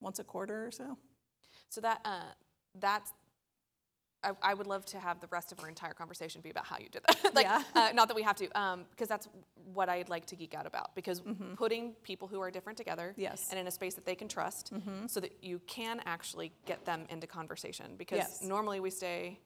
[0.00, 0.96] once a quarter or so.
[1.68, 2.20] So that uh,
[2.78, 3.12] that's.
[4.22, 6.76] I, I would love to have the rest of our entire conversation be about how
[6.78, 7.34] you did that.
[7.34, 7.62] like, Yeah.
[7.74, 9.26] uh, not that we have to, um, because that's
[9.72, 10.94] what I'd like to geek out about.
[10.94, 11.22] Because
[11.56, 13.20] putting people who are different together, Mm-hmm.
[13.22, 13.44] Yes.
[13.44, 13.52] Mm-hmm.
[13.52, 14.72] and in a space that they can trust,
[15.06, 17.94] so that you can actually get them into conversation.
[17.96, 18.42] Because Yes.
[18.42, 19.38] normally we stay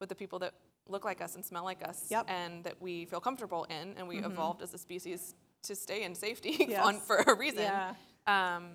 [0.00, 0.54] with the people that
[0.88, 2.28] look like us and smell like us, Yep.
[2.28, 2.34] Mm-hmm.
[2.34, 6.14] and that we feel comfortable in, and we evolved as a species to stay in
[6.14, 7.64] safety on, for a reason.
[7.64, 7.92] Yeah.
[8.26, 8.70] Um,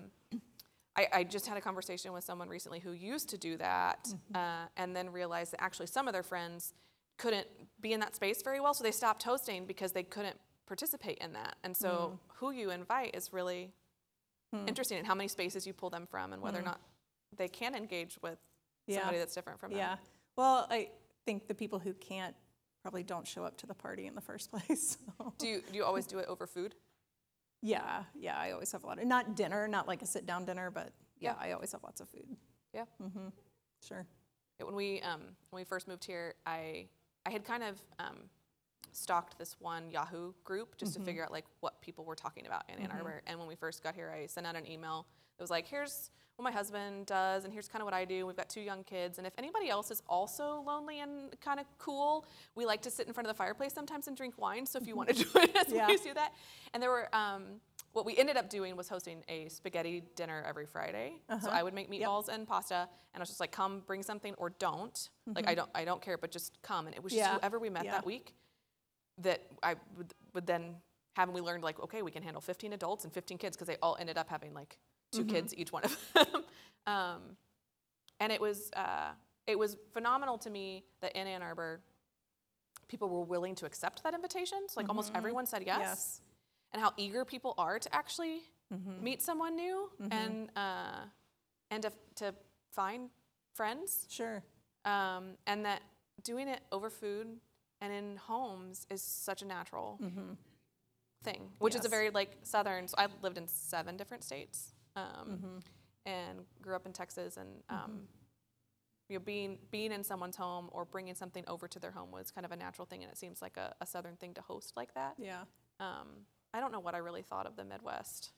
[0.96, 4.36] I, I just had a conversation with someone recently who used to do that Mm-hmm.
[4.36, 6.72] uh, and then realized that actually some of their friends
[7.16, 7.46] couldn't
[7.80, 11.32] be in that space very well, so they stopped hosting because they couldn't participate in
[11.34, 11.56] that.
[11.64, 12.18] And so, Mm.
[12.36, 13.72] who you invite is really
[14.52, 14.68] Hmm.
[14.68, 16.80] interesting in how many spaces you pull them from and whether or not
[17.36, 18.38] they can engage with
[18.86, 18.98] Yeah.
[19.00, 19.78] somebody that's different from them.
[19.78, 19.96] Yeah.
[20.36, 20.90] Well, I
[21.24, 22.36] think the people who can't
[22.82, 24.96] probably don't show up to the party in the first place.
[25.18, 25.32] So.
[25.38, 26.74] Do you, do you always do it over food?
[27.64, 30.44] Yeah, yeah, I always have a lot of, not dinner, not like a sit down
[30.44, 31.34] dinner, but yeah.
[31.40, 32.36] I always have lots of food.
[32.74, 32.84] Yeah.
[33.02, 33.28] Mm-hmm.
[33.82, 34.06] Sure.
[34.60, 36.88] Yeah, when we um, when we first moved here, I
[37.24, 38.28] I had kind of um,
[38.92, 42.64] stalked this one Yahoo group just to figure out like what people were talking about
[42.68, 43.22] in Ann Arbor.
[43.26, 46.10] And when we first got here, I sent out an email that was like, "Here's
[46.36, 48.26] what my husband does, and here's kind of what I do.
[48.26, 51.66] We've got two young kids, and if anybody else is also lonely and kind of
[51.78, 54.66] cool, we like to sit in front of the fireplace sometimes and drink wine.
[54.66, 55.86] So if you want to join us, Yeah.
[55.86, 56.32] please do that."
[56.72, 57.14] And there were.
[57.14, 57.60] Um,
[57.92, 61.12] what we ended up doing was hosting a spaghetti dinner every Friday.
[61.40, 64.34] So I would make meatballs and pasta, and I was just like, "Come, bring something,
[64.34, 65.10] or don't.
[65.32, 67.70] Like I don't, I don't care, but just come." And it was just whoever we
[67.70, 67.92] met Yeah.
[67.92, 68.34] that week
[69.18, 70.74] that I would, would then
[71.14, 73.68] have, and we learned like, okay, we can handle 15 adults and 15 kids because
[73.68, 74.76] they all ended up having like
[75.14, 75.34] 2 Mm-hmm.
[75.34, 76.26] kids each one of them.
[76.86, 77.20] um,
[78.20, 79.10] and it was uh,
[79.46, 81.80] it was phenomenal to me that in Ann Arbor,
[82.88, 84.58] people were willing to accept that invitation.
[84.68, 85.80] So like almost everyone said yes, Mm-hmm.
[85.90, 86.20] Yes.
[86.72, 88.40] and how eager people are to actually
[88.72, 89.04] Mm-hmm.
[89.04, 91.02] meet someone new and uh,
[91.70, 92.34] and to, to
[92.72, 93.10] find
[93.54, 94.42] friends Sure.
[94.84, 95.82] um, and that
[96.24, 97.26] doing it over food
[97.80, 100.00] and in homes is such a natural
[101.22, 102.88] thing, which is a very like southern.
[102.88, 105.60] So I lived in seven different states um,
[106.06, 108.00] and grew up in Texas, and um,
[109.08, 112.30] you know, being being in someone's home or bringing something over to their home was
[112.30, 114.72] kind of a natural thing, and it seems like a, a southern thing to host
[114.76, 115.14] like that.
[115.18, 115.42] Yeah.
[115.80, 116.08] Um,
[116.52, 118.30] I don't know what I really thought of the Midwest.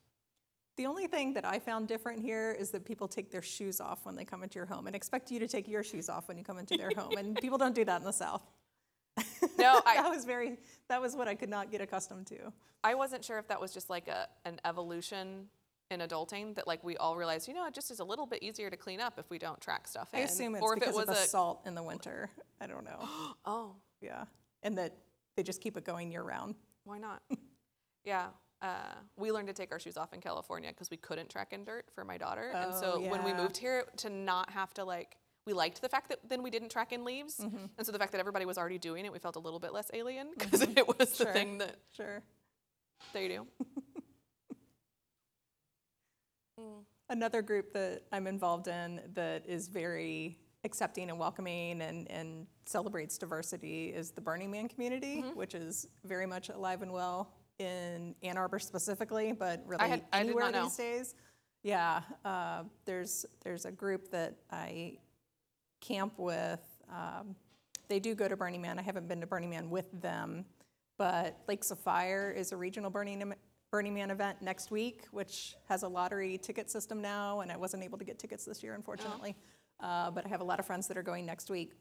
[0.77, 4.05] The only thing that I found different here is that people take their shoes off
[4.05, 6.37] when they come into your home and expect you to take your shoes off when
[6.37, 7.16] you come into their home.
[7.16, 8.42] And people don't do that in the South.
[9.59, 12.53] No, I, that was very, that was what I could not get accustomed to.
[12.85, 15.47] I wasn't sure if that was just like a an evolution
[15.90, 18.42] in adulting that like we all realized, you know, it just is a little bit
[18.42, 20.94] easier to clean up if we don't track stuff I assume it's or if because
[20.94, 22.31] it was of the a salt in the winter.
[22.61, 23.09] I don't know.
[23.44, 24.25] oh, Yeah.
[24.62, 24.96] And that
[25.37, 26.55] they just keep it going year round.
[26.85, 27.22] why not?
[28.05, 28.27] yeah.
[28.62, 31.62] Uh, we learned to take our shoes off in California because we couldn't track in
[31.62, 34.85] dirt for my daughter, and so Oh, when we moved here, to not have to
[34.85, 37.66] like, we liked the fact that then we didn't track in leaves, Mm-hmm.
[37.77, 39.75] and so the fact that everybody was already doing it, we felt a little bit
[39.75, 41.33] less alien because it was the Sure.
[41.35, 42.22] thing that Sure.
[43.12, 43.46] they do.
[47.09, 53.16] Another group that I'm involved in that is very accepting and welcoming and, and celebrates
[53.16, 55.38] diversity is the Burning Man community, Mm-hmm.
[55.38, 60.05] which is very much alive and well in Ann Arbor specifically, but really I did
[60.12, 60.64] anywhere know.
[60.64, 61.14] these days.
[61.62, 64.99] Yeah, uh, there's there's a group that I
[65.81, 66.61] camp with.
[66.90, 67.37] Um,
[67.88, 68.79] they do go to Burning Man.
[68.79, 70.45] I haven't been to Burning Man with them,
[70.99, 73.33] but Lakes of Fire is a regional Burning
[73.71, 77.83] Burning Man event next week, which has a lottery ticket system now, and I wasn't
[77.83, 79.35] able to get tickets this year, unfortunately.
[79.81, 81.73] Uh, but I have a lot of friends that are going next week.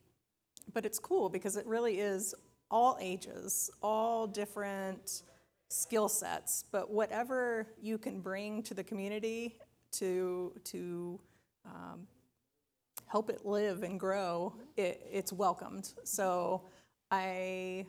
[0.74, 2.34] But it's cool because it really is
[2.71, 5.24] all ages, all different
[5.69, 9.58] skill sets, but whatever you can bring to the community
[9.93, 11.19] to to
[11.65, 12.08] um,
[13.08, 15.93] help it live and grow, it, it's welcomed.
[16.04, 16.63] So
[17.12, 17.86] I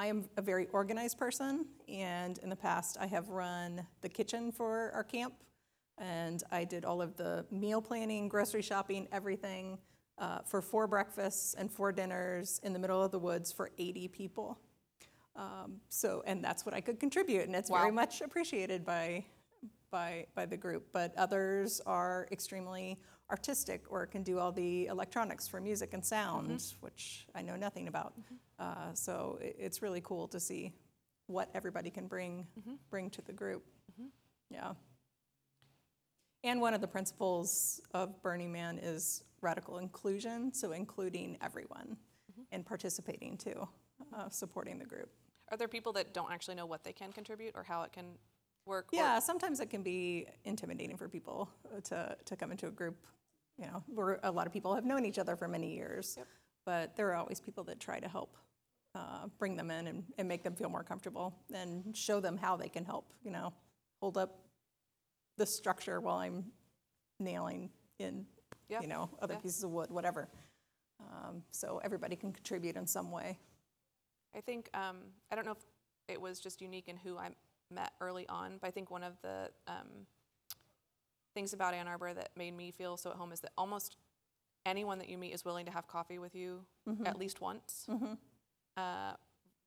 [0.00, 4.50] I am a very organized person, and in the past I have run the kitchen
[4.50, 5.34] for our camp,
[5.98, 9.76] and I did all of the meal planning, grocery shopping, everything
[10.16, 14.08] uh, for four breakfasts and four dinners in the middle of the woods for 80
[14.08, 14.58] people.
[15.36, 19.26] Um, so, and that's what I could contribute, and it's very much appreciated by
[19.90, 20.86] by by the group.
[20.94, 26.62] But others are extremely artistic or can do all the electronics for music and sound,
[26.80, 28.14] which I know nothing about.
[28.58, 30.72] Uh, so it, it's really cool to see
[31.26, 32.46] what everybody can bring
[32.90, 33.64] bring to the group.
[34.50, 34.72] Yeah.
[36.42, 41.96] And one of the principles of Burning Man is radical inclusion, so including everyone
[42.50, 43.68] and participating too,
[44.16, 45.10] uh, supporting the group.
[45.50, 48.06] Are there people that don't actually know what they can contribute or how it can
[48.66, 48.86] work?
[48.92, 52.70] or- Yeah, sometimes it can be intimidating for people uh, to, to come into a
[52.70, 52.96] group,
[53.60, 56.14] you know, where a lot of people have known each other for many years.
[56.16, 56.26] Yep.
[56.64, 58.36] But there are always people that try to help
[58.94, 62.56] uh, bring them in and, and make them feel more comfortable and show them how
[62.56, 63.52] they can help, you know,
[64.00, 64.40] hold up
[65.36, 66.44] the structure while I'm
[67.18, 68.26] nailing in,
[68.68, 69.40] Yeah, you know, other yeah.
[69.40, 70.28] pieces of wood, whatever.
[71.00, 73.38] Um, so everybody can contribute in some way.
[74.34, 74.98] I think um,
[75.30, 75.64] I don't know if
[76.08, 77.30] it was just unique in who I
[77.70, 80.06] met early on, but I think one of the um,
[81.34, 83.96] things about Ann Arbor that made me feel so at home is that almost
[84.66, 87.06] anyone that you meet is willing to have coffee with you Mm-hmm.
[87.06, 87.86] at least once,
[88.76, 89.12] uh,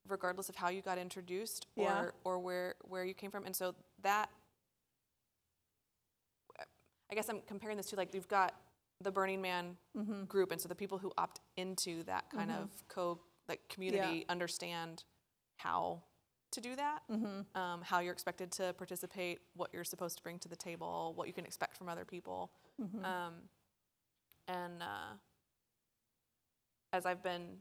[0.08, 2.10] regardless of how you got introduced or Yeah.
[2.26, 3.46] or where where you came from.
[3.46, 4.30] And so that,
[7.12, 8.54] I guess I'm comparing this to like you've got
[9.02, 10.24] the Burning Man Mm-hmm.
[10.26, 15.04] group, and so the people who opt into that kind of co like community understand
[15.58, 16.02] how
[16.54, 17.60] to do that, Mm-hmm.
[17.62, 21.28] um, how you're expected to participate, what you're supposed to bring to the table, what
[21.28, 22.52] you can expect from other people.
[22.82, 23.04] Mm-hmm.
[23.06, 23.34] Um,
[24.48, 25.14] and uh,
[26.92, 27.58] as I've been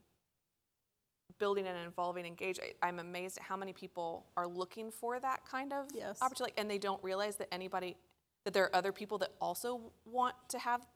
[1.38, 5.40] building and evolving engage I, i'm amazed at how many people are looking for that
[5.50, 6.18] kind of Yes.
[6.22, 7.96] opportunity and they don't realize that anybody
[8.44, 10.86] that there are other people that also want to have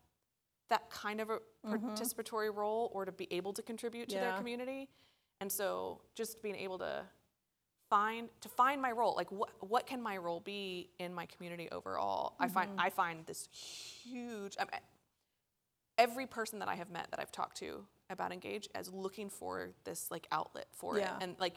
[0.71, 4.89] that kind of a participatory role or to be able to contribute to their community
[5.41, 7.03] and so just being able to
[7.89, 11.69] find to find my role like what what can my role be in my community
[11.71, 12.81] overall i find mm-hmm.
[12.81, 14.81] i find this huge I mean,
[15.99, 19.71] every person that i have met that i've talked to about engage as looking for
[19.85, 21.17] this like outlet for Yeah.
[21.17, 21.55] it and like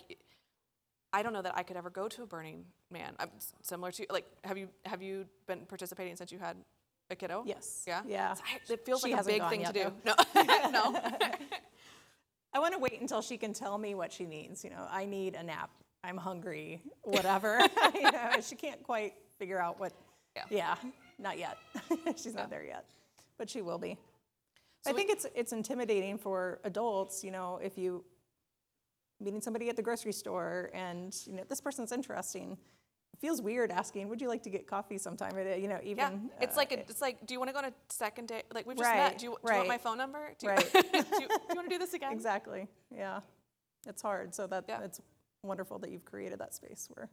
[1.13, 3.29] i don't know that i could ever go to a burning man i'm
[3.61, 6.57] similar to like have you have you been participating since you had
[7.11, 7.85] a kiddo Yes.
[7.87, 8.33] yeah Yeah.
[8.35, 10.13] So I- it feels She like a big thing to do though.
[10.35, 11.19] no no
[12.53, 14.63] I want to wait until she can tell me what she needs.
[14.63, 15.69] You know, I need a nap.
[16.03, 16.81] I'm hungry.
[17.03, 17.59] Whatever.
[17.95, 19.93] you know, she can't quite figure out what.
[20.35, 20.43] Yeah.
[20.49, 20.75] yeah
[21.17, 21.57] not yet.
[22.15, 22.85] She's not there yet,
[23.37, 23.97] but she will be.
[24.83, 27.23] So I we- think it's it's intimidating for adults.
[27.23, 28.03] You know, if you
[29.19, 32.57] meeting somebody at the grocery store and you know this person's interesting.
[33.11, 36.43] It feels weird asking, "Would you like to get coffee sometime?" You know, even Yeah,
[36.43, 38.45] it's uh, like a, it's like, do you want to go on a second date?
[38.53, 39.17] Like we've just Right, met.
[39.17, 40.31] Do you, do you want my phone number?
[40.37, 40.71] Do you, Right.
[40.71, 42.13] do you, do you want to do this again?
[42.13, 42.67] Exactly.
[42.95, 43.19] Yeah.
[43.87, 44.33] It's hard.
[44.35, 44.81] So that Yeah.
[44.83, 45.01] it's
[45.43, 47.09] wonderful that you've created that space where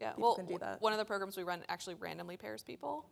[0.00, 0.10] Yeah.
[0.12, 0.80] people Well, can do that.
[0.80, 3.06] one of the programs we run actually randomly pairs people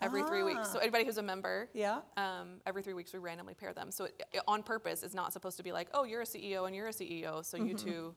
[0.00, 0.70] every three weeks.
[0.72, 2.00] So anybody who's a member, yeah.
[2.16, 3.90] um, every three weeks we randomly pair them.
[3.90, 6.66] So it, it- on purpose, it's not supposed to be like, oh, you're a CEO
[6.66, 8.14] and you're a CEO, so you two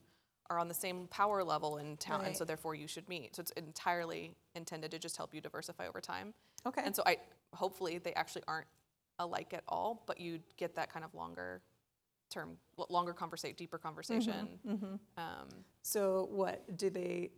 [0.49, 2.47] are on the same power level in town, and so Mm-hmm.
[2.49, 3.36] Therefore you should meet.
[3.36, 6.34] So it's entirely intended to just help you diversify over time.
[6.67, 6.81] Okay.
[6.86, 7.17] And so I
[7.53, 8.67] hopefully they actually aren't
[9.19, 11.62] alike at all, but you get that kind of longer
[12.29, 12.57] term,
[12.89, 14.59] longer conversation, deeper conversation.
[14.67, 14.95] Mm-hmm.
[15.17, 15.47] Um,
[15.81, 17.31] So what do they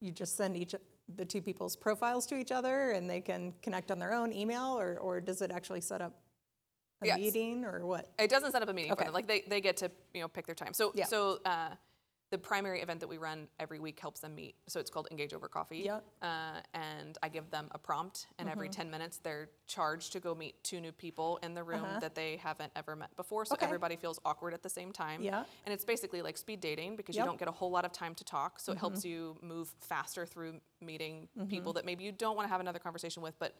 [0.00, 0.74] you just send each
[1.16, 4.78] the two people's profiles to each other and they can connect on their own email
[4.78, 6.20] or or does it actually set up
[7.02, 7.18] a Yes.
[7.18, 8.10] meeting or what?
[8.18, 9.04] it doesn't set up a meeting for Okay.
[9.04, 9.14] them.
[9.14, 10.72] Like they, they get to you know pick their time.
[10.74, 11.06] So Yeah.
[11.06, 11.70] so uh,
[12.34, 14.56] the primary event that we run every week helps them meet.
[14.66, 15.78] So it's called Engage Over Coffee.
[15.86, 16.00] Yeah.
[16.20, 18.80] Uh, and I give them a prompt, and every Mm-hmm.
[18.88, 22.38] 10 minutes they're charged to go meet two new people in the room that they
[22.38, 23.44] haven't ever met before.
[23.44, 23.58] So Uh-huh.
[23.60, 23.66] Okay.
[23.66, 25.22] everybody feels awkward at the same time.
[25.22, 25.44] Yeah.
[25.64, 27.22] And it's basically like speed dating because Yep.
[27.22, 27.26] Mm-hmm.
[27.26, 28.58] you don't get a whole lot of time to talk.
[28.58, 32.50] So it helps you move faster through meeting people that maybe you don't want to
[32.50, 33.54] have another conversation with, but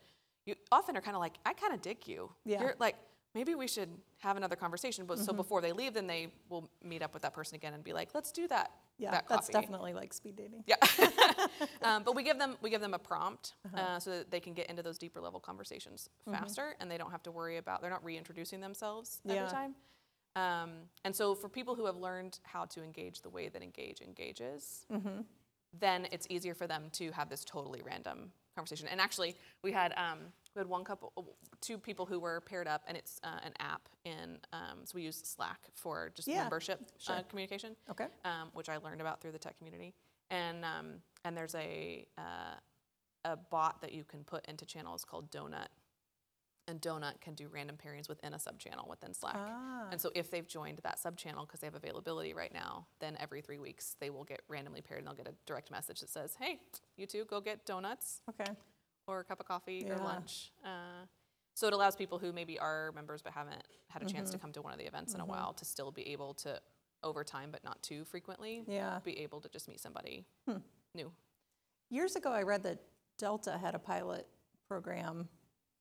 [0.47, 2.33] you often are kind of like, I kind of dig you.
[2.45, 2.61] Yeah.
[2.61, 2.97] You're like,
[3.35, 3.89] maybe we should
[4.21, 5.07] have another conversation.
[5.07, 7.83] But so before they leave, then they will meet up with that person again and
[7.83, 8.71] be like, let's do that.
[8.97, 10.63] Yeah, that that's definitely like speed dating.
[10.67, 10.77] Yeah.
[11.83, 13.81] um, but we give them we give them a prompt Uh-huh.
[13.83, 16.39] uh, so that they can get into those deeper level conversations Mm-hmm.
[16.39, 19.35] faster, and they don't have to worry about they're not reintroducing themselves Yeah.
[19.35, 19.75] every time.
[20.37, 20.71] Um,
[21.05, 24.87] and so for people who have learned how to engage the way that engage engages,
[24.93, 25.21] Mm-hmm.
[25.81, 28.87] then it's easier for them to have this totally random conversation.
[28.89, 30.19] And actually, we had um,
[30.55, 31.13] we had one couple,
[31.61, 35.03] two people who were paired up, and it's uh, an app in um, so we
[35.03, 38.07] use Slack for just Yeah, membership uh, communication Okay.
[38.25, 39.95] um, which I learned about through the tech community.
[40.31, 40.87] And um,
[41.25, 42.57] and there's a uh,
[43.25, 45.69] a bot that you can put into channels called Donut,
[46.69, 49.37] and Donut can do random pairings within a sub channel within Slack.
[49.37, 49.89] Ah.
[49.91, 53.17] And so if they've joined that sub channel because they have availability right now, then
[53.21, 56.09] every three weeks they will get randomly paired and they'll get a direct message that
[56.11, 56.59] says, "Hey,
[56.97, 58.51] you two, go get donuts Okay.
[59.07, 61.07] Or a cup of coffee or lunch." Uh,
[61.55, 64.17] so it allows people who maybe are members but haven't had a Mm-hmm.
[64.17, 66.35] chance to come to one of the events in a while to still be able
[66.35, 66.61] to,
[67.05, 68.99] over time but not too frequently, Yeah.
[69.05, 70.25] be able to just meet somebody
[70.95, 71.13] new.
[71.91, 72.79] Years ago, I read that
[73.19, 74.27] Delta had a pilot
[74.67, 75.29] program,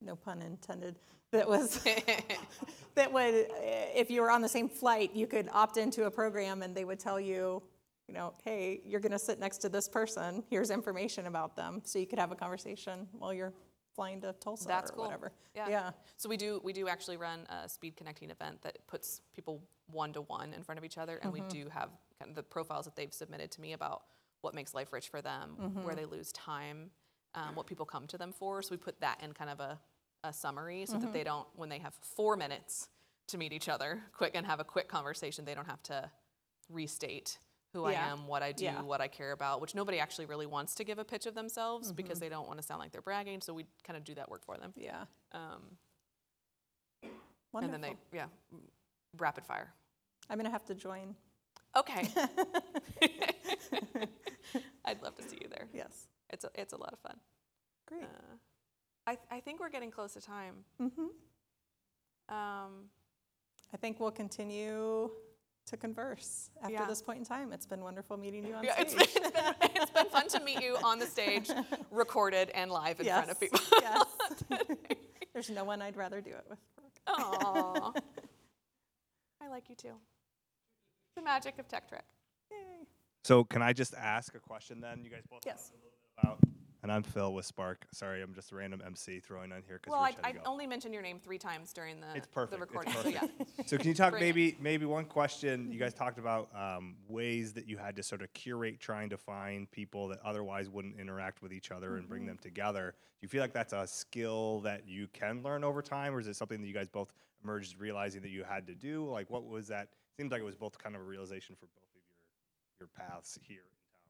[0.02, 1.00] no pun intended,
[1.32, 1.84] that was
[2.96, 3.48] that would,
[3.96, 6.86] if you were on the same flight, you could opt into a program and they
[6.86, 7.64] would tell you,
[8.08, 10.44] you know, hey, you're going to sit next to this person.
[10.50, 13.54] Here's information about them, so you could have a conversation while you're
[13.96, 15.04] flying to Tulsa That's or cool.
[15.06, 15.32] whatever.
[15.56, 15.70] Yeah.
[15.70, 15.92] Yeah.
[16.18, 20.12] So we do we do actually run a speed connecting event that puts people one
[20.14, 21.48] to one in front of each other, and Mm-hmm.
[21.48, 21.90] we do have
[22.20, 24.04] kind of the profiles that they've submitted to me about
[24.42, 25.84] what makes life rich for them, Mm-hmm.
[25.84, 26.90] where they lose time,
[27.36, 28.62] um, what people come to them for.
[28.62, 29.80] So we put that in kind of a,
[30.24, 31.06] a summary so Mm-hmm.
[31.06, 32.90] that they don't when they have four minutes
[33.28, 36.10] to meet each other quick and have a quick conversation, they don't have to
[36.70, 37.38] restate
[37.74, 38.06] who Yeah.
[38.06, 38.82] I am, what I do, Yeah.
[38.82, 41.88] what I care about, which nobody actually really wants to give a pitch of themselves
[41.88, 41.96] Mm-hmm.
[41.96, 43.42] because they don't want to sound like they're bragging.
[43.42, 44.72] So we kind of do that work for them.
[44.78, 45.06] Yeah.
[45.32, 45.62] Um,
[47.52, 47.64] Wonderful.
[47.64, 48.26] and then they, yeah,
[49.18, 49.74] rapid fire.
[50.30, 51.16] I'm going to have to join.
[51.76, 52.08] Okay.
[54.86, 55.68] I'd love to see you there.
[55.74, 56.08] Yes.
[56.30, 57.18] It's a, it's a lot of fun.
[57.88, 58.04] Great.
[58.04, 58.36] Uh,
[59.08, 60.56] I, I think we're getting close to time.
[60.82, 61.08] mm-hmm.
[62.34, 62.86] Um,
[63.74, 65.10] I think we'll continue
[65.68, 66.86] to converse after Yeah.
[66.86, 67.54] this point in time.
[67.54, 69.14] It's been wonderful meeting you on Yeah, it's stage.
[69.14, 71.50] been, it's, been, it's been fun to meet you on the stage,
[71.92, 73.60] recorded and live in front of people.
[73.82, 74.04] yes.
[75.34, 76.60] There's no one I'd rather do it with.
[77.08, 77.96] Aww.
[79.42, 79.94] I like you too.
[81.16, 82.06] The magic of Tech Trek.
[82.52, 82.86] Yay.
[83.24, 85.04] So can I just ask a question then?
[85.04, 85.72] You guys both Yes.
[86.18, 86.40] about.
[86.84, 87.86] And I'm Phil with Spark.
[87.94, 90.94] Sorry, I'm just a random MC throwing on here because Well, I, I only mentioned
[90.94, 92.60] your name three times during the, It's perfect.
[92.60, 92.92] the it's recording.
[92.94, 93.40] So perfect.
[93.40, 93.64] yeah.
[93.68, 95.72] So can you talk maybe maybe one question?
[95.72, 99.18] You guys talked about um, ways that you had to sort of curate trying to
[99.18, 102.10] find people that otherwise wouldn't interact with each other and Mm-hmm.
[102.10, 102.94] bring them together.
[102.98, 106.28] Do you feel like that's a skill that you can learn over time, or is
[106.28, 109.06] it something that you guys both emerged realizing that you had to do?
[109.10, 109.88] Like, what was that?
[110.18, 112.04] Seems like it was both kind of a realization for both of your
[112.82, 114.10] your paths here in town.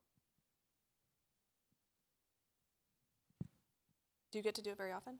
[4.33, 5.19] Do you get to do it very often?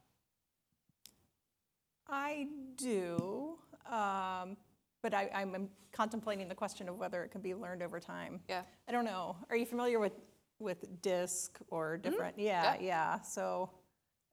[2.10, 2.48] I
[2.78, 4.58] do, um,
[5.04, 8.42] but I, I'm I'm contemplating the question of whether it can be learned over time.
[8.50, 8.64] Yeah.
[8.90, 9.38] I don't know.
[9.52, 10.14] Are you familiar with
[10.58, 12.40] with DISC or different?
[12.40, 12.82] Yeah, Yeah.
[12.82, 13.70] yeah, So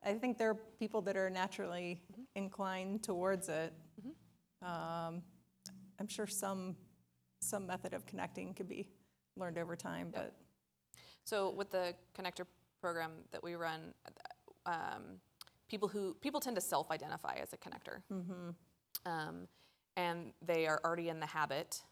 [0.03, 2.01] I think there are people that are naturally
[2.35, 3.75] inclined towards it.
[4.62, 5.23] Um,
[5.99, 6.75] I'm sure some
[7.43, 8.87] some method of connecting could be
[9.37, 10.35] learned over time, but
[11.25, 12.47] So with the connector
[12.81, 13.93] program that we run,
[14.66, 15.20] um,
[15.68, 18.03] people who people tend to self-identify as a connector,
[19.07, 19.49] um,
[19.96, 21.83] and they are already in the habit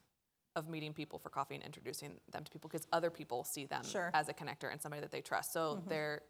[0.56, 3.84] of meeting people for coffee and introducing them to people because other people see them
[3.84, 4.10] Sure.
[4.14, 5.52] as a connector and somebody that they trust.
[5.52, 6.22] So they're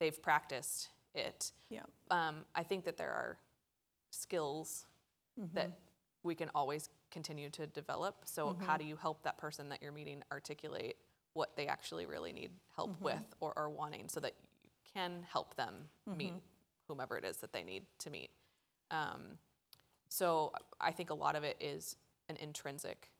[0.00, 1.52] they've practiced it.
[1.70, 3.38] yeah, Um, I think that there are
[4.10, 4.86] skills
[5.54, 5.70] that
[6.22, 8.16] we can always continue to develop.
[8.24, 10.96] So how do you help that person that you're meeting articulate
[11.34, 14.32] what they actually really need help with or are wanting so that
[14.96, 15.74] can help them
[16.16, 16.32] meet
[16.88, 18.30] whomever it is that they need to meet.
[18.90, 19.38] Um,
[20.08, 21.96] so I think a lot of it is
[22.28, 23.10] an intrinsic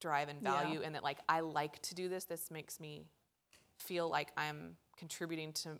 [0.00, 0.52] drive and Yeah.
[0.52, 2.24] value and that like I like to do this.
[2.24, 3.06] This makes me
[3.78, 5.78] feel like I'm contributing to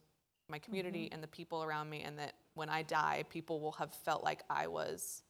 [0.49, 3.93] my community and the people around me and that when I die, people will have
[3.93, 5.23] felt like I was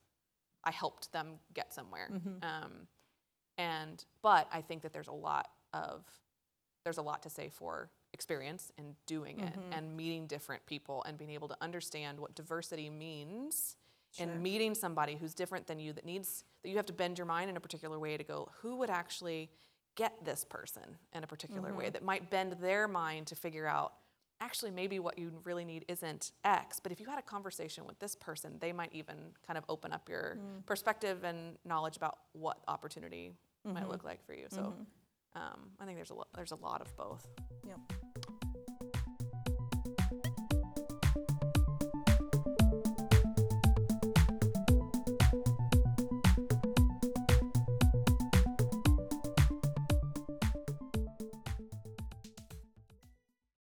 [0.64, 2.09] I helped them get somewhere.
[2.42, 2.88] Um,
[3.59, 6.05] and but I think that there's a lot of
[6.85, 9.72] there's a lot to say for experience in doing it mm-hmm.
[9.72, 13.77] and meeting different people and being able to understand what diversity means
[14.18, 17.27] and meeting somebody who's different than you that needs that you have to bend your
[17.27, 19.50] mind in a particular way to go who would actually
[19.96, 21.92] get this person in a particular way mm-hmm.
[21.92, 23.94] that might bend their mind to figure out
[24.40, 27.98] actually maybe what you really need isn't x but if you had a conversation with
[27.98, 30.64] this person they might even kind of open up your mm.
[30.66, 33.33] perspective and knowledge about what opportunity
[33.64, 33.92] might mm-hmm.
[33.92, 34.44] look like for you.
[34.50, 34.74] So
[35.35, 37.27] um, i think there's a, lo- there's a lot of both.
[37.66, 37.74] Yeah.